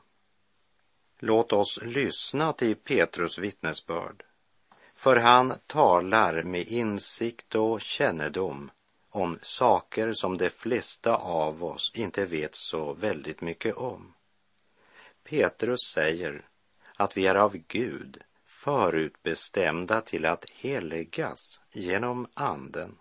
Låt 1.18 1.52
oss 1.52 1.78
lyssna 1.82 2.52
till 2.52 2.76
Petrus 2.76 3.38
vittnesbörd, 3.38 4.24
för 4.94 5.16
han 5.16 5.54
talar 5.66 6.42
med 6.42 6.68
insikt 6.68 7.54
och 7.54 7.80
kännedom 7.80 8.70
om 9.10 9.38
saker 9.42 10.12
som 10.12 10.38
de 10.38 10.50
flesta 10.50 11.16
av 11.16 11.64
oss 11.64 11.92
inte 11.94 12.26
vet 12.26 12.54
så 12.54 12.92
väldigt 12.92 13.40
mycket 13.40 13.76
om. 13.76 14.14
Petrus 15.30 15.80
säger 15.80 16.48
att 16.96 17.16
vi 17.16 17.26
är 17.26 17.34
av 17.34 17.56
Gud 17.56 18.18
förutbestämda 18.44 20.00
till 20.00 20.26
att 20.26 20.50
helgas 20.50 21.60
genom 21.72 22.26
Anden. 22.34 22.98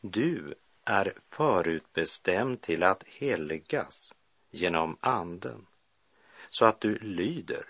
Du 0.00 0.54
är 0.84 1.14
förutbestämd 1.26 2.60
till 2.60 2.82
att 2.82 3.04
helgas 3.06 4.12
genom 4.50 4.96
Anden 5.00 5.66
så 6.50 6.64
att 6.64 6.80
du 6.80 6.98
lyder 6.98 7.66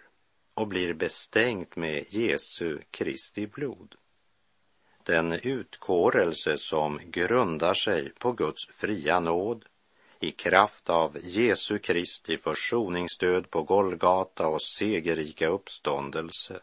och 0.54 0.68
blir 0.68 0.94
bestänkt 0.94 1.76
med 1.76 2.04
Jesu 2.08 2.78
Kristi 2.90 3.46
blod. 3.46 3.94
Den 5.02 5.32
utkårelse 5.32 6.58
som 6.58 7.00
grundar 7.04 7.74
sig 7.74 8.12
på 8.18 8.32
Guds 8.32 8.66
fria 8.68 9.20
nåd 9.20 9.64
i 10.20 10.30
kraft 10.30 10.90
av 10.90 11.16
Jesu 11.22 11.78
Kristi 11.78 12.36
försoningsdöd 12.36 13.50
på 13.50 13.62
Golgata 13.62 14.46
och 14.46 14.62
segerrika 14.62 15.46
uppståndelse 15.46 16.60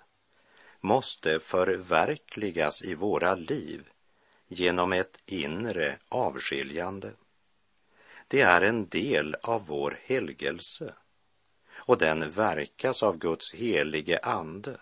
måste 0.82 1.40
förverkligas 1.40 2.84
i 2.84 2.96
våra 2.96 3.36
liv 3.36 3.90
genom 4.48 4.94
ett 4.94 5.18
inre 5.26 5.98
avskiljande. 6.10 7.12
Det 8.28 8.42
är 8.42 8.62
en 8.62 8.88
del 8.88 9.36
av 9.44 9.66
vår 9.66 10.00
helgelse 10.04 10.94
och 11.76 11.98
den 11.98 12.32
verkas 12.32 13.04
av 13.04 13.18
Guds 13.18 13.54
helige 13.54 14.20
ande 14.20 14.78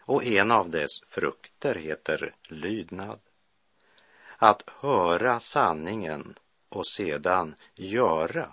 och 0.00 0.24
en 0.24 0.50
av 0.50 0.70
dess 0.70 1.00
frukter 1.06 1.74
heter 1.74 2.34
lydnad. 2.48 3.20
Att 4.36 4.62
höra 4.80 5.40
sanningen 5.40 6.38
och 6.76 6.86
sedan 6.86 7.54
göra 7.74 8.52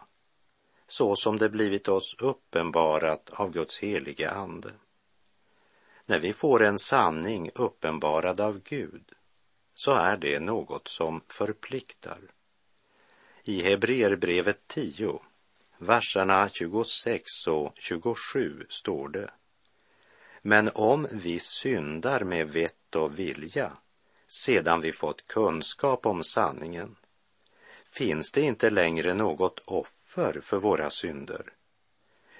så 0.88 1.16
som 1.16 1.38
det 1.38 1.50
blivit 1.50 1.88
oss 1.88 2.16
uppenbarat 2.20 3.30
av 3.30 3.52
Guds 3.52 3.80
helige 3.80 4.32
ande. 4.32 4.72
När 6.06 6.20
vi 6.20 6.34
får 6.34 6.64
en 6.64 6.80
sanning 6.80 7.52
uppenbarad 7.56 8.42
av 8.42 8.62
Gud 8.64 9.12
så 9.76 9.92
är 9.92 10.18
det 10.18 10.40
något 10.40 10.88
som 10.88 11.22
förpliktar. 11.28 12.20
I 13.44 13.62
Hebreerbrevet 13.62 14.68
10, 14.68 15.20
verserna 15.78 16.50
26 16.50 17.48
och 17.48 17.74
27 17.76 18.66
står 18.70 19.10
det. 19.10 19.32
Men 20.42 20.70
om 20.74 21.08
vi 21.12 21.40
syndar 21.40 22.24
med 22.24 22.50
vett 22.50 22.96
och 22.96 23.20
vilja 23.20 23.72
sedan 24.28 24.82
vi 24.82 24.92
fått 24.92 25.28
kunskap 25.28 26.06
om 26.06 26.24
sanningen 26.24 26.96
finns 27.92 28.32
det 28.32 28.42
inte 28.42 28.70
längre 28.70 29.14
något 29.14 29.60
offer 29.60 30.40
för 30.42 30.58
våra 30.58 30.90
synder 30.90 31.54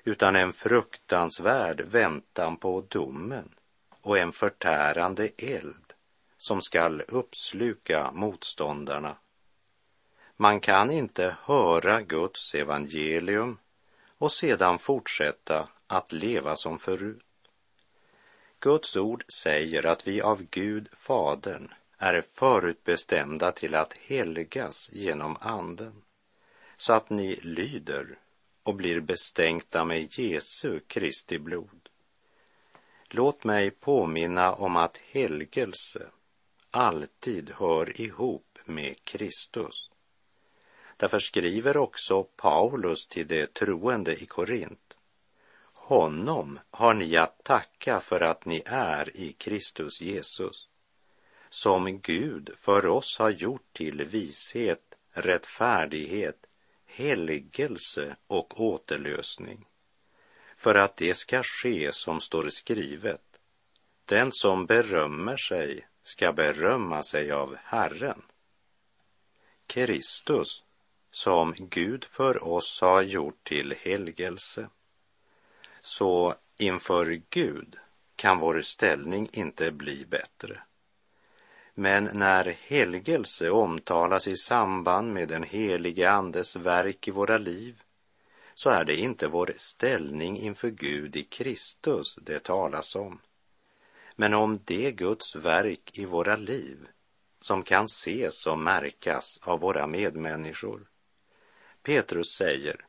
utan 0.04 0.36
en 0.36 0.54
fruktansvärd 0.54 1.82
väntan 1.82 2.58
på 2.58 2.82
domen 2.82 3.56
och 4.02 4.18
en 4.18 4.32
förtärande 4.32 5.30
eld 5.38 5.94
som 6.38 6.62
skall 6.62 7.02
uppsluka 7.02 8.12
motståndarna. 8.12 9.18
Man 10.36 10.60
kan 10.60 10.92
inte 10.92 11.36
höra 11.44 12.02
Guds 12.02 12.56
evangelium 12.56 13.58
och 14.18 14.32
sedan 14.32 14.80
fortsätta 14.80 15.70
att 15.88 16.12
leva 16.12 16.56
som 16.56 16.80
förut. 16.80 17.24
Guds 18.60 18.96
ord 18.96 19.26
säger 19.34 19.86
att 19.86 20.08
vi 20.08 20.22
av 20.22 20.44
Gud, 20.44 20.90
Fadern, 20.94 21.74
är 22.00 22.22
förutbestämda 22.22 23.52
till 23.52 23.76
att 23.76 23.98
helgas 23.98 24.90
genom 24.92 25.38
Anden, 25.42 26.02
så 26.78 26.94
att 26.94 27.10
ni 27.10 27.36
lyder 27.36 28.20
och 28.64 28.76
blir 28.76 29.00
bestänkta 29.00 29.86
med 29.86 30.20
Jesu 30.20 30.80
Kristi 30.80 31.40
blod. 31.40 31.90
Låt 33.10 33.44
mig 33.44 33.72
påminna 33.72 34.54
om 34.54 34.76
att 34.76 34.98
helgelse 34.98 36.08
alltid 36.72 37.50
hör 37.50 38.02
ihop 38.02 38.60
med 38.66 39.04
Kristus. 39.04 39.90
Därför 40.98 41.20
skriver 41.20 41.78
också 41.78 42.24
Paulus 42.24 43.08
till 43.08 43.28
de 43.28 43.48
troende 43.48 44.24
i 44.24 44.26
Korint. 44.26 44.98
Honom 45.74 46.60
har 46.72 46.94
ni 46.94 47.18
att 47.18 47.44
tacka 47.44 48.00
för 48.00 48.22
att 48.22 48.46
ni 48.46 48.64
är 48.66 49.18
i 49.18 49.34
Kristus 49.34 50.02
Jesus 50.02 50.69
som 51.50 52.00
Gud 52.00 52.50
för 52.56 52.86
oss 52.86 53.18
har 53.20 53.30
gjort 53.30 53.74
till 53.74 54.04
vishet, 54.04 54.96
rättfärdighet, 55.12 56.46
helgelse 56.86 58.16
och 58.28 58.62
återlösning, 58.62 59.66
för 60.58 60.76
att 60.76 60.98
det 60.98 61.14
ska 61.14 61.44
ske 61.44 61.92
som 61.92 62.22
står 62.22 62.50
skrivet. 62.50 63.22
Den 64.06 64.32
som 64.32 64.66
berömmer 64.66 65.38
sig 65.38 65.88
ska 66.04 66.34
berömma 66.34 67.04
sig 67.04 67.32
av 67.32 67.56
Herren. 67.56 68.22
Kristus, 69.68 70.64
som 71.12 71.56
Gud 71.58 72.06
för 72.06 72.44
oss 72.44 72.82
har 72.82 73.02
gjort 73.02 73.44
till 73.44 73.76
helgelse. 73.82 74.70
Så 75.82 76.36
inför 76.58 77.22
Gud 77.30 77.78
kan 78.16 78.40
vår 78.40 78.62
ställning 78.62 79.30
inte 79.32 79.72
bli 79.72 80.06
bättre. 80.06 80.62
Men 81.80 82.10
när 82.14 82.58
helgelse 82.68 83.50
omtalas 83.50 84.28
i 84.28 84.36
samband 84.36 85.14
med 85.14 85.28
den 85.28 85.44
helige 85.44 86.12
Andes 86.12 86.56
verk 86.56 87.08
i 87.08 87.12
våra 87.12 87.38
liv 87.38 87.82
så 88.54 88.70
är 88.70 88.86
det 88.86 88.96
inte 88.96 89.28
vår 89.28 89.54
ställning 89.56 90.38
inför 90.38 90.70
Gud 90.70 91.16
i 91.16 91.24
Kristus 91.24 92.16
det 92.22 92.44
talas 92.44 92.96
om, 92.96 93.22
men 94.16 94.34
om 94.34 94.60
det 94.66 94.92
Guds 94.92 95.36
verk 95.36 95.92
i 95.94 96.06
våra 96.06 96.36
liv 96.36 96.88
som 97.42 97.64
kan 97.64 97.86
ses 97.86 98.46
och 98.46 98.60
märkas 98.60 99.40
av 99.42 99.60
våra 99.60 99.88
medmänniskor. 99.88 100.88
Petrus 101.84 102.36
säger, 102.36 102.86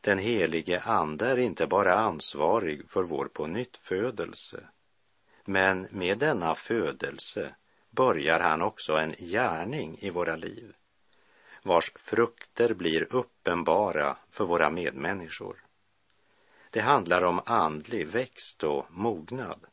den 0.00 0.18
helige 0.18 0.80
Ande 0.80 1.26
är 1.26 1.36
inte 1.36 1.66
bara 1.66 1.94
ansvarig 1.98 2.90
för 2.90 3.02
vår 3.02 3.24
pånyttfödelse, 3.24 4.60
men 5.44 5.88
med 5.90 6.18
denna 6.18 6.54
födelse 6.54 7.54
börjar 7.92 8.40
han 8.40 8.62
också 8.62 8.96
en 8.96 9.14
gärning 9.18 9.98
i 10.00 10.10
våra 10.10 10.36
liv 10.36 10.74
vars 11.62 11.92
frukter 11.94 12.74
blir 12.74 13.14
uppenbara 13.14 14.16
för 14.30 14.44
våra 14.44 14.70
medmänniskor. 14.70 15.64
Det 16.70 16.80
handlar 16.80 17.24
om 17.24 17.40
andlig 17.46 18.06
växt 18.06 18.62
och 18.62 18.86
mognad. 18.90 19.66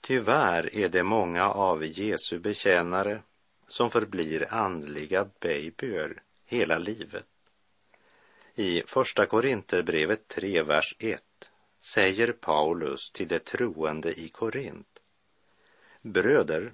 Tyvärr 0.00 0.76
är 0.76 0.88
det 0.88 1.02
många 1.02 1.50
av 1.50 1.84
Jesu 1.84 2.38
bekännare 2.38 3.22
som 3.66 3.90
förblir 3.90 4.54
andliga 4.54 5.28
babyer 5.40 6.22
hela 6.44 6.78
livet. 6.78 7.26
I 8.54 8.82
Första 8.86 9.26
Korinterbrevet 9.26 10.28
3, 10.28 10.62
vers 10.62 10.96
1 10.98 11.22
säger 11.80 12.32
Paulus 12.32 13.10
till 13.12 13.28
de 13.28 13.38
troende 13.38 14.20
i 14.20 14.28
Korint. 14.28 14.98
Bröder, 16.02 16.72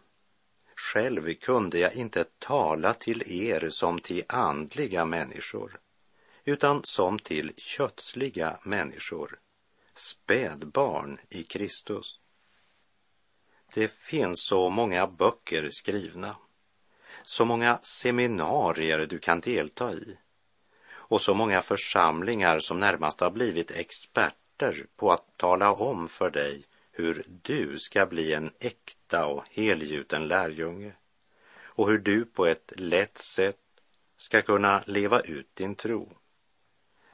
själv 0.79 1.35
kunde 1.35 1.79
jag 1.79 1.95
inte 1.95 2.25
tala 2.25 2.95
till 2.95 3.33
er 3.33 3.69
som 3.69 3.99
till 3.99 4.25
andliga 4.29 5.05
människor, 5.05 5.81
utan 6.45 6.85
som 6.85 7.19
till 7.19 7.53
kötsliga 7.57 8.59
människor, 8.63 9.39
spädbarn 9.95 11.21
i 11.31 11.43
Kristus. 11.43 12.19
Det 13.75 13.93
finns 13.93 14.43
så 14.43 14.71
många 14.71 15.07
böcker 15.07 15.71
skrivna, 15.71 16.37
så 17.23 17.45
många 17.45 17.79
seminarier 17.83 19.07
du 19.07 19.19
kan 19.19 19.41
delta 19.41 19.93
i 19.93 20.19
och 20.91 21.21
så 21.21 21.35
många 21.35 21.63
församlingar 21.63 22.61
som 22.61 22.79
närmast 22.79 23.21
har 23.21 23.31
blivit 23.31 23.71
experter 23.71 24.87
på 24.97 25.13
att 25.13 25.37
tala 25.37 25.73
om 25.73 26.09
för 26.09 26.31
dig 26.31 26.65
hur 26.99 27.25
du 27.43 27.79
ska 27.79 28.07
bli 28.07 28.33
en 28.33 28.51
äkta 28.59 29.27
och 29.27 29.45
helgjuten 29.51 30.29
lärjunge 30.29 30.93
och 31.65 31.91
hur 31.91 31.99
du 31.99 32.25
på 32.25 32.47
ett 32.47 32.73
lätt 32.77 33.19
sätt 33.19 33.61
ska 34.17 34.43
kunna 34.43 34.83
leva 34.87 35.21
ut 35.21 35.57
din 35.57 35.75
tro. 35.75 36.13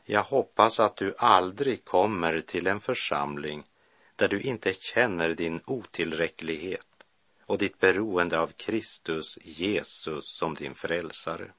Jag 0.04 0.22
hoppas 0.22 0.80
att 0.80 0.96
du 0.96 1.14
aldrig 1.18 1.84
kommer 1.84 2.40
till 2.40 2.66
en 2.66 2.80
församling 2.80 3.64
där 4.16 4.28
du 4.28 4.40
inte 4.40 4.74
känner 4.74 5.34
din 5.34 5.60
otillräcklighet 5.66 6.86
och 7.40 7.58
ditt 7.58 7.78
beroende 7.78 8.40
av 8.40 8.52
Kristus 8.56 9.38
Jesus 9.42 10.28
som 10.28 10.54
din 10.54 10.74
frälsare. 10.74 11.52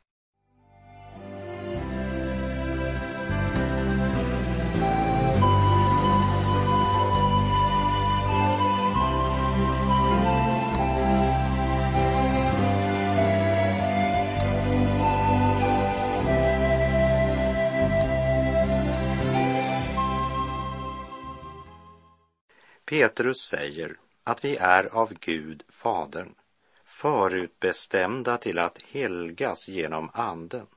Petrus 22.96 23.42
säger 23.42 23.98
att 24.24 24.46
vi 24.46 24.58
är 24.58 24.96
av 24.96 25.14
Gud, 25.14 25.64
Fadern, 25.70 26.36
förutbestämda 26.84 28.38
till 28.38 28.60
att 28.60 28.82
helgas 28.92 29.68
genom 29.68 30.10
Anden, 30.14 30.68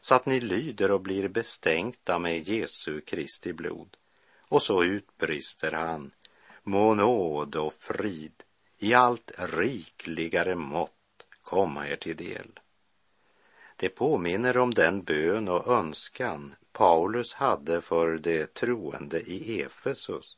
så 0.00 0.14
att 0.14 0.26
ni 0.26 0.40
lyder 0.40 0.90
och 0.90 1.00
blir 1.00 1.28
bestänkta 1.28 2.18
med 2.18 2.48
Jesu 2.48 3.00
Kristi 3.00 3.52
blod. 3.52 3.96
Och 4.48 4.62
så 4.62 4.84
utbrister 4.84 5.72
han, 5.72 6.10
må 6.62 6.94
nåd 6.94 7.56
och 7.56 7.74
frid 7.74 8.42
i 8.78 8.94
allt 8.94 9.32
rikligare 9.38 10.54
mått 10.54 11.26
komma 11.42 11.88
er 11.88 11.96
till 11.96 12.16
del. 12.16 12.60
Det 13.76 13.88
påminner 13.88 14.56
om 14.58 14.74
den 14.74 15.02
bön 15.02 15.48
och 15.48 15.66
önskan 15.66 16.54
Paulus 16.72 17.34
hade 17.34 17.80
för 17.80 18.18
de 18.18 18.46
troende 18.46 19.20
i 19.20 19.62
Efesus 19.62 20.36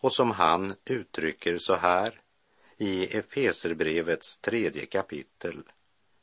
och 0.00 0.12
som 0.12 0.30
han 0.30 0.74
uttrycker 0.84 1.58
så 1.58 1.74
här 1.74 2.20
i 2.76 3.16
Efeserbrevets 3.16 4.38
tredje 4.38 4.86
kapitel, 4.86 5.62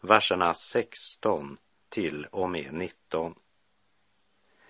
verserna 0.01 0.53
16 0.53 1.57
till 1.89 2.25
och 2.25 2.49
med 2.49 2.73
19. 2.73 3.35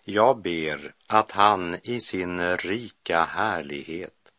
Jag 0.04 0.42
ber 0.42 0.96
att 1.08 1.32
han 1.32 1.78
i 1.84 2.00
sin 2.00 2.58
rika 2.58 3.24
härlighet 3.24 4.32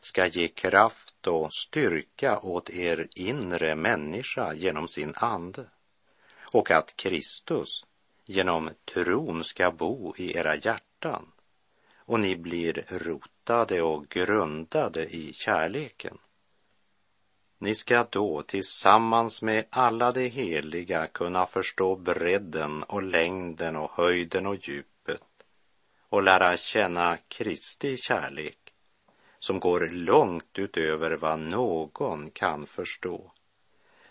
ska 0.00 0.26
ge 0.26 0.48
kraft 0.48 1.26
och 1.26 1.54
styrka 1.54 2.38
åt 2.38 2.70
er 2.70 3.08
inre 3.10 3.74
människa 3.74 4.54
genom 4.54 4.88
sin 4.88 5.14
ande 5.16 5.64
och 6.52 6.70
att 6.70 6.96
Kristus 6.96 7.84
genom 8.24 8.70
tron 8.84 9.44
ska 9.44 9.70
bo 9.70 10.14
i 10.16 10.36
era 10.36 10.56
hjärtan 10.56 11.32
och 11.96 12.20
ni 12.20 12.36
blir 12.36 12.84
rotade 13.50 13.82
och 13.82 14.08
grundade 14.08 15.04
i 15.04 15.32
kärleken. 15.32 16.18
Ni 17.58 17.74
ska 17.74 18.06
då 18.10 18.42
tillsammans 18.42 19.42
med 19.42 19.64
alla 19.70 20.12
de 20.12 20.28
heliga 20.28 21.06
kunna 21.06 21.46
förstå 21.46 21.96
bredden 21.96 22.82
och 22.82 23.02
längden 23.02 23.76
och 23.76 23.90
höjden 23.90 24.46
och 24.46 24.68
djupet 24.68 25.22
och 26.08 26.22
lära 26.22 26.56
känna 26.56 27.16
Kristi 27.28 27.96
kärlek 27.96 28.58
som 29.38 29.60
går 29.60 29.88
långt 29.90 30.58
utöver 30.58 31.10
vad 31.10 31.38
någon 31.38 32.30
kan 32.30 32.66
förstå. 32.66 33.32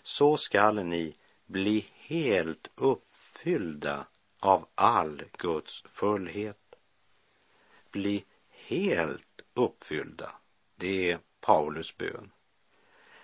Så 0.02 0.36
skall 0.36 0.84
ni 0.84 1.14
bli 1.46 1.86
helt 1.94 2.70
uppfyllda 2.74 4.06
av 4.40 4.66
all 4.74 5.22
Guds 5.38 5.82
fullhet 5.86 6.56
bli 7.90 8.24
helt 8.70 9.42
uppfyllda. 9.54 10.32
Det 10.76 11.10
är 11.10 11.18
Paulus 11.40 11.96
bön. 11.96 12.30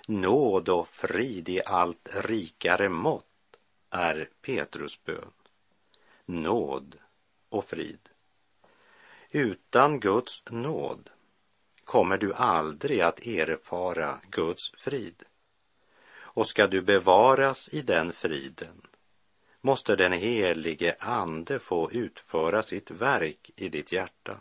Nåd 0.09 0.69
och 0.69 0.89
frid 0.89 1.49
i 1.49 1.61
allt 1.67 2.09
rikare 2.13 2.89
mått 2.89 3.57
är 3.91 4.31
Petrus 4.43 5.05
bön. 5.05 5.33
Nåd 6.25 6.99
och 7.49 7.65
frid. 7.65 8.09
Utan 9.31 10.01
Guds 10.01 10.43
nåd 10.51 11.11
kommer 11.85 12.19
du 12.19 12.35
aldrig 12.35 13.01
att 13.01 13.27
erfara 13.27 14.21
Guds 14.31 14.71
frid. 14.77 15.23
Och 16.19 16.49
ska 16.49 16.67
du 16.67 16.83
bevaras 16.83 17.69
i 17.69 17.83
den 17.83 18.13
friden 18.13 18.83
måste 19.61 19.97
den 19.97 20.13
helige 20.13 20.97
Ande 20.99 21.59
få 21.59 21.93
utföra 21.93 22.63
sitt 22.63 22.91
verk 22.91 23.51
i 23.57 23.69
ditt 23.69 23.93
hjärta. 23.93 24.41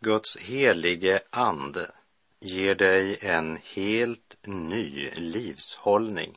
Guds 0.00 0.36
helige 0.36 1.20
ande 1.30 1.90
ger 2.40 2.74
dig 2.74 3.18
en 3.20 3.58
helt 3.62 4.36
ny 4.46 5.10
livshållning. 5.14 6.36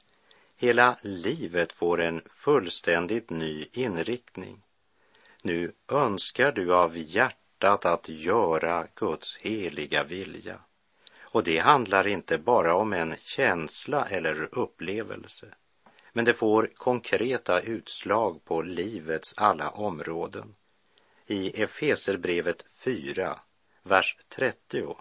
Hela 0.55 0.97
livet 1.01 1.71
får 1.71 2.01
en 2.01 2.21
fullständigt 2.25 3.29
ny 3.29 3.65
inriktning. 3.71 4.63
Nu 5.41 5.73
önskar 5.91 6.51
du 6.51 6.75
av 6.75 6.97
hjärtat 6.97 7.85
att 7.85 8.09
göra 8.09 8.87
Guds 8.95 9.37
heliga 9.37 10.03
vilja. 10.03 10.59
Och 11.21 11.43
det 11.43 11.57
handlar 11.57 12.07
inte 12.07 12.37
bara 12.37 12.75
om 12.75 12.93
en 12.93 13.15
känsla 13.17 14.05
eller 14.05 14.59
upplevelse, 14.59 15.47
men 16.13 16.25
det 16.25 16.33
får 16.33 16.69
konkreta 16.75 17.61
utslag 17.61 18.45
på 18.45 18.61
livets 18.61 19.33
alla 19.37 19.69
områden. 19.69 20.55
I 21.25 21.63
Efeserbrevet 21.63 22.65
4 22.83 23.39
vers 23.89 24.17
30 24.29 24.95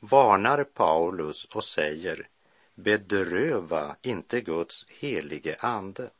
varnar 0.00 0.64
Paulus 0.64 1.44
och 1.44 1.64
säger 1.64 2.28
bedröva 2.74 3.96
inte 4.02 4.40
Guds 4.40 4.86
helige 4.88 5.56
ande. 5.60 6.10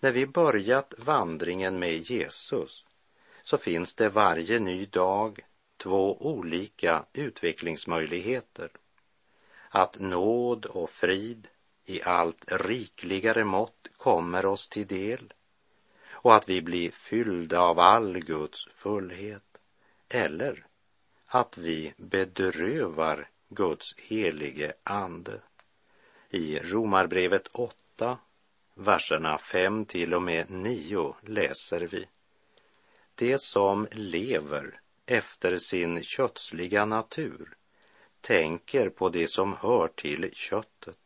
När 0.00 0.12
vi 0.12 0.26
börjat 0.26 0.94
vandringen 0.98 1.78
med 1.78 2.10
Jesus 2.10 2.84
så 3.42 3.58
finns 3.58 3.94
det 3.94 4.08
varje 4.08 4.58
ny 4.58 4.86
dag 4.86 5.40
två 5.76 6.16
olika 6.26 7.04
utvecklingsmöjligheter. 7.12 8.70
Att 9.68 9.98
nåd 9.98 10.66
och 10.66 10.90
frid 10.90 11.48
i 11.84 12.02
allt 12.02 12.52
rikligare 12.52 13.44
mått 13.44 13.88
kommer 13.96 14.46
oss 14.46 14.68
till 14.68 14.86
del 14.86 15.32
och 16.08 16.34
att 16.34 16.48
vi 16.48 16.62
blir 16.62 16.90
fyllda 16.90 17.60
av 17.60 17.78
all 17.78 18.18
Guds 18.18 18.68
fullhet. 18.70 19.42
Eller 20.08 20.66
att 21.26 21.58
vi 21.58 21.94
bedrövar 21.96 23.28
Guds 23.48 23.94
helige 23.96 24.72
ande. 24.82 25.40
I 26.30 26.58
Romarbrevet 26.58 27.48
8, 27.52 28.18
verserna 28.74 29.38
5 29.38 29.84
till 29.84 30.14
och 30.14 30.22
med 30.22 30.50
9 30.50 31.14
läser 31.20 31.80
vi. 31.80 32.06
Det 33.14 33.40
som 33.40 33.88
lever 33.90 34.80
efter 35.06 35.56
sin 35.56 36.02
kötsliga 36.02 36.84
natur 36.84 37.56
tänker 38.20 38.88
på 38.88 39.08
det 39.08 39.30
som 39.30 39.56
hör 39.60 39.88
till 39.88 40.30
köttet. 40.32 40.98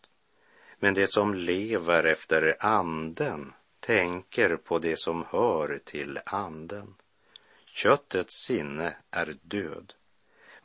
Men 0.78 0.94
det 0.94 1.06
som 1.06 1.34
lever 1.34 2.04
efter 2.04 2.56
anden 2.60 3.52
tänker 3.80 4.56
på 4.56 4.78
det 4.78 4.98
som 4.98 5.24
hör 5.30 5.78
till 5.84 6.20
anden. 6.26 6.94
Köttets 7.64 8.34
sinne 8.46 8.96
är 9.10 9.36
död, 9.42 9.94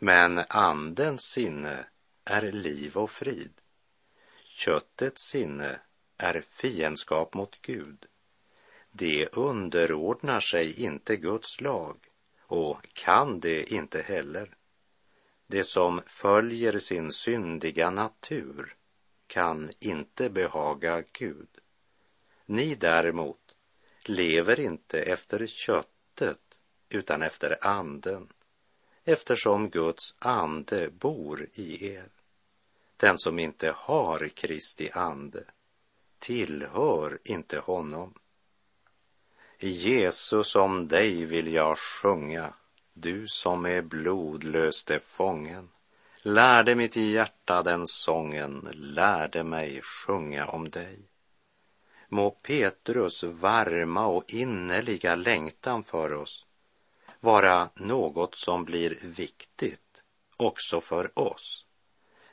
men 0.06 0.44
andens 0.50 1.22
sinne 1.22 1.86
är 2.26 2.52
liv 2.52 2.98
och 2.98 3.12
frid. 3.12 3.54
Köttets 4.44 5.22
sinne 5.22 5.80
är 6.18 6.41
fiendskap 6.41 7.34
mot 7.34 7.62
Gud. 7.62 8.06
Det 8.91 9.28
underordnar 9.36 10.39
sig 10.39 10.84
inte 10.84 11.15
Guds 11.15 11.62
lag 11.62 11.98
och 12.41 12.88
kan 12.94 13.39
det 13.39 13.74
inte 13.74 14.02
heller. 14.02 14.56
Det 15.48 15.63
som 15.63 16.02
följer 16.06 16.80
sin 16.80 17.12
syndiga 17.12 17.89
natur 17.89 18.76
kan 19.28 19.72
inte 19.80 20.30
behaga 20.30 21.04
Gud. 21.12 21.50
Ni 22.46 22.76
däremot 22.76 23.56
lever 24.06 24.60
inte 24.60 25.02
efter 25.02 25.48
köttet 25.48 26.58
utan 26.89 27.22
efter 27.22 27.68
anden 27.68 28.30
eftersom 29.06 29.70
Guds 29.70 30.15
ande 30.20 30.89
bor 30.89 31.48
i 31.54 31.88
er. 31.88 32.10
Den 32.98 33.18
som 33.18 33.39
inte 33.39 33.74
har 33.78 34.28
Kristi 34.28 34.91
ande 34.91 35.44
tillhör 36.20 37.20
inte 37.24 37.60
honom. 37.60 38.13
Jesus 39.60 40.56
om 40.56 40.88
dig 40.88 41.26
vill 41.26 41.54
jag 41.54 41.78
sjunga, 41.78 42.54
du 42.94 43.28
som 43.28 43.65
är 43.65 43.82
blodlöste 43.82 45.00
fången. 45.00 45.70
Lärde 46.22 46.76
mitt 46.76 46.96
hjärta 46.96 47.63
den 47.63 47.88
sången, 47.88 48.70
lärde 48.74 49.44
mig 49.44 49.82
sjunga 49.82 50.48
om 50.48 50.70
dig. 50.70 51.00
Må 52.10 52.30
Petrus 52.30 53.24
varma 53.24 54.06
och 54.06 54.34
innerliga 54.34 55.15
längtan 55.15 55.84
för 55.84 56.13
oss 56.13 56.45
vara 57.19 57.69
något 57.75 58.36
som 58.36 58.65
blir 58.65 58.97
viktigt 59.01 60.04
också 60.38 60.82
för 60.82 61.19
oss. 61.19 61.65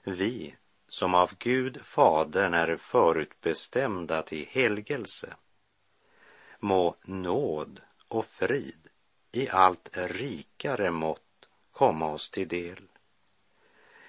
Vi 0.04 0.56
som 0.88 1.14
av 1.14 1.30
Gud 1.38 1.80
Fadern 1.82 2.54
är 2.54 2.76
förutbestämda 2.76 4.22
till 4.22 4.46
helgelse, 4.50 5.34
må 6.58 6.96
nåd 7.04 7.80
och 8.08 8.26
frid 8.26 8.88
i 9.32 9.48
allt 9.48 9.96
rikare 9.96 10.90
mått 10.90 11.48
komma 11.72 12.12
oss 12.12 12.30
till 12.30 12.48
del. 12.48 12.88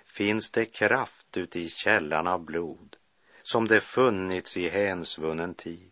Finns 0.06 0.52
det 0.52 0.66
kraft 0.66 1.38
uti 1.38 1.70
källan 1.70 2.28
av 2.28 2.40
blod 2.40 2.96
som 3.44 3.68
det 3.68 3.82
funnits 3.82 4.58
i 4.58 4.70
hänsvunnen 4.70 5.56
tid, 5.56 5.92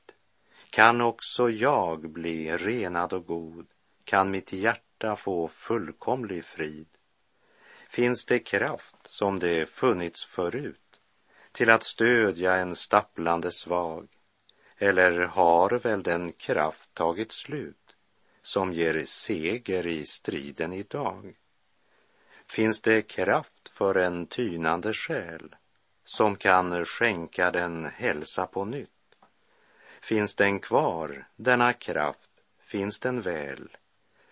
kan 0.70 1.02
också 1.02 1.50
jag 1.50 2.10
bli 2.10 2.58
renad 2.58 3.14
och 3.14 3.26
god, 3.26 3.68
kan 4.12 4.32
mitt 4.32 4.54
hjärta 4.54 5.16
få 5.16 5.48
fullkomlig 5.48 6.46
frid. 6.46 6.88
Finns 7.90 8.26
det 8.26 8.40
kraft 8.40 8.96
som 9.04 9.40
det 9.40 9.70
funnits 9.70 10.26
förut 10.26 11.00
till 11.52 11.70
att 11.70 11.84
stödja 11.84 12.56
en 12.56 12.76
stapplande 12.76 13.52
svag, 13.52 14.08
eller 14.78 15.12
har 15.12 15.70
väl 15.70 16.04
den 16.04 16.32
kraft 16.32 16.94
tagit 16.94 17.32
slut 17.32 17.96
som 18.42 18.74
ger 18.74 19.06
seger 19.06 19.88
i 19.88 20.06
striden 20.06 20.74
idag? 20.74 21.36
Finns 22.46 22.82
det 22.82 23.02
kraft 23.02 23.70
för 23.70 23.96
en 23.96 24.26
tynande 24.26 24.94
själ 24.94 25.56
som 26.04 26.36
kan 26.36 26.86
skänka 26.86 27.52
den 27.52 27.86
hälsa 27.86 28.48
på 28.48 28.66
nytt? 28.66 29.16
Finns 30.02 30.36
den 30.36 30.60
kvar, 30.60 31.28
denna 31.36 31.74
kraft, 31.74 32.30
finns 32.60 33.00
den 33.00 33.22
väl, 33.22 33.78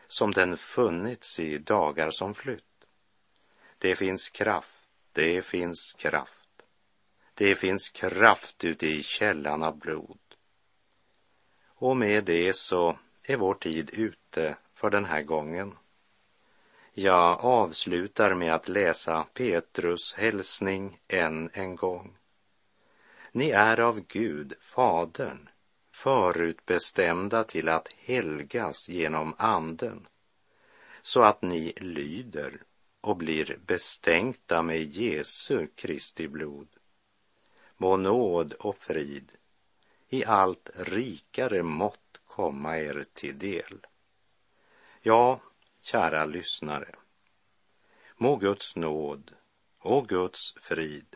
som 0.09 0.31
den 0.31 0.57
funnits 0.57 1.39
i 1.39 1.57
dagar 1.57 2.11
som 2.11 2.33
flytt? 2.33 2.63
Det 3.77 3.95
finns 3.95 4.29
kraft, 4.29 4.89
det 5.11 5.45
finns 5.45 5.93
kraft. 5.93 6.49
Det 7.33 7.55
finns 7.55 7.89
kraft 7.89 8.63
ute 8.63 8.87
i 8.87 9.03
källan 9.03 9.63
av 9.63 9.77
blod. 9.77 10.19
Och 11.65 11.97
med 11.97 12.23
det 12.23 12.53
så 12.55 12.97
är 13.23 13.37
vår 13.37 13.53
tid 13.53 13.89
ute 13.93 14.57
för 14.73 14.89
den 14.89 15.05
här 15.05 15.21
gången. 15.21 15.77
Jag 16.93 17.45
avslutar 17.45 18.33
med 18.33 18.53
att 18.53 18.67
läsa 18.67 19.25
Petrus 19.33 20.13
hälsning 20.13 20.99
än 21.07 21.49
en 21.53 21.75
gång. 21.75 22.17
Ni 23.31 23.49
är 23.49 23.79
av 23.79 23.99
Gud, 24.07 24.53
Fadern, 24.61 25.48
förutbestämda 25.99 27.43
till 27.43 27.69
att 27.69 27.87
helgas 27.97 28.89
genom 28.89 29.35
Anden, 29.37 30.07
så 31.01 31.23
att 31.23 31.41
ni 31.41 31.73
lyder 31.77 32.61
och 33.01 33.17
blir 33.17 33.59
bestänkta 33.65 34.61
med 34.61 34.83
Jesu 34.83 35.67
Kristi 35.75 36.27
blod. 36.27 36.67
Må 37.77 37.97
nåd 37.97 38.53
och 38.53 38.75
frid 38.75 39.31
i 40.09 40.25
allt 40.25 40.69
rikare 40.75 41.63
mått 41.63 42.21
komma 42.27 42.77
er 42.77 43.05
till 43.13 43.39
del. 43.39 43.85
Ja, 45.01 45.41
kära 45.81 46.25
lyssnare. 46.25 46.95
Må 48.17 48.35
Guds 48.35 48.75
nåd 48.75 49.31
och 49.79 50.07
Guds 50.07 50.53
frid 50.59 51.15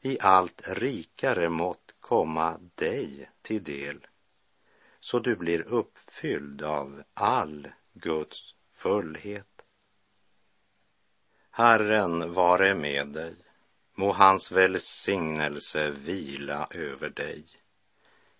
i 0.00 0.18
allt 0.20 0.62
rikare 0.68 1.48
mått 1.48 1.85
komma 2.08 2.60
dig 2.74 3.30
till 3.42 3.64
del 3.64 4.06
så 5.00 5.18
du 5.18 5.36
blir 5.36 5.62
uppfylld 5.68 6.62
av 6.62 7.02
all 7.14 7.68
Guds 7.92 8.54
fullhet. 8.72 9.46
Herren 11.50 12.32
vare 12.32 12.74
med 12.74 13.08
dig. 13.08 13.34
Må 13.94 14.12
hans 14.12 14.52
välsignelse 14.52 15.90
vila 15.90 16.68
över 16.70 17.10
dig. 17.10 17.44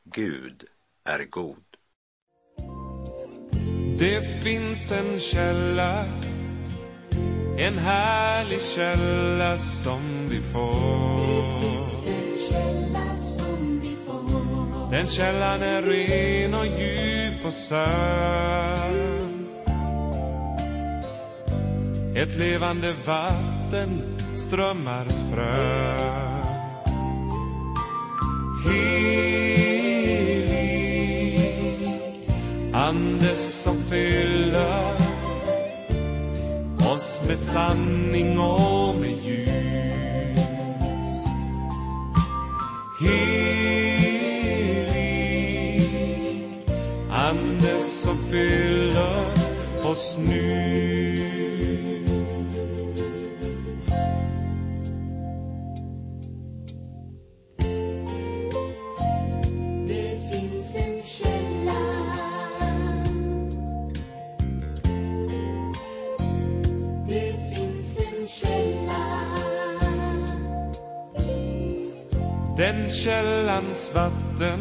Gud 0.05 0.65
är 1.05 1.25
god. 1.25 1.65
Det 3.99 4.43
finns 4.45 4.93
en 4.93 5.21
källa, 5.21 6.05
en 7.59 7.79
härlig 7.79 8.63
källa 8.63 9.59
som 9.59 10.29
vi 10.29 10.41
får. 10.41 11.47
Den 14.91 15.07
källan 15.07 15.63
är 15.63 15.83
ren 15.83 16.55
och 16.55 16.67
djup 16.67 17.47
och 17.47 17.53
sann. 17.53 19.07
Ett 22.17 22.39
levande 22.39 22.95
vatten 23.07 24.17
strömmar 24.35 25.05
fram. 25.05 26.37
Helig 28.65 29.47
Ande 32.75 33.37
som 33.37 33.83
fyller 33.83 34.95
oss 36.95 37.23
med 37.27 37.39
sanning 37.39 38.39
och 38.39 38.95
med 38.95 39.11
ljus. 39.11 39.57
Helig 43.01 43.66
fyller 48.37 49.25
oss 49.83 50.19
nu. 50.19 50.43
Den 72.57 72.91
källans 72.91 73.91
vatten 73.95 74.61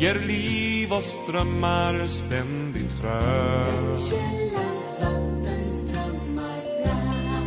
ger 0.00 0.14
liv 0.14 0.71
och 0.96 1.02
strömmar 1.02 2.06
ständigt 2.08 2.92
fram. 2.92 3.96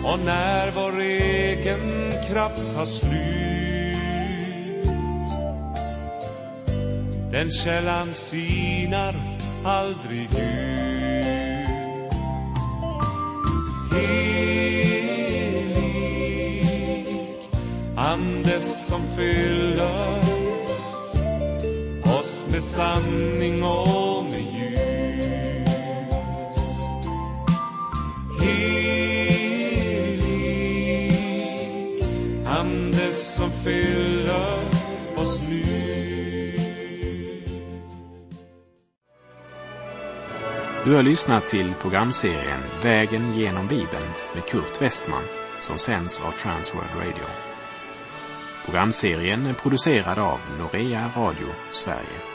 Och 0.05 0.19
när 0.19 0.71
vår 0.71 0.99
egen 0.99 2.11
kraft 2.27 2.75
har 2.75 2.85
slut 2.85 3.25
den 7.31 7.49
källan 7.49 8.13
sinar 8.13 9.15
aldrig 9.63 10.23
ut. 10.23 10.35
Helig 13.91 14.55
Ande 17.97 18.61
som 18.61 19.01
fyller 19.17 20.24
med 22.55 22.63
sanning 22.63 23.63
och 23.63 24.23
med 24.23 24.41
ljus. 24.41 24.79
Helig 28.41 28.95
Ande 32.47 33.11
som 33.13 33.51
fyller 33.51 34.59
oss 35.15 35.49
nu. 35.49 35.63
Du 40.85 40.95
har 40.95 41.03
lyssnat 41.03 41.47
till 41.47 41.73
programserien 41.81 42.59
Vägen 42.83 43.33
genom 43.37 43.67
Bibeln 43.67 44.09
med 44.33 44.45
Kurt 44.45 44.81
Westman 44.81 45.23
som 45.59 45.77
sänds 45.77 46.21
av 46.21 46.31
Transworld 46.31 46.89
Radio. 46.97 47.25
Programserien 48.65 49.45
är 49.45 49.53
producerad 49.53 50.19
av 50.19 50.39
Norea 50.59 51.11
Radio 51.15 51.47
Sverige. 51.71 52.34